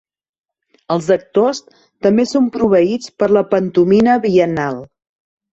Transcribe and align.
Els 0.95 1.09
actors 1.15 1.61
també 2.07 2.27
son 2.31 2.49
proveïts 2.57 3.13
per 3.21 3.31
la 3.39 3.47
pantomina 3.53 4.21
biennal. 4.29 4.83